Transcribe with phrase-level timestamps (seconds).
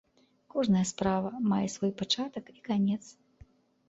[0.53, 2.99] Кожная справа мае свой пачатак і канец.